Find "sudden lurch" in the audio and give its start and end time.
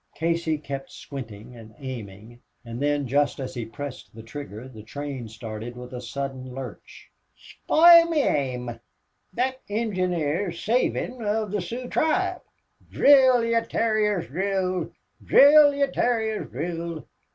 6.01-7.11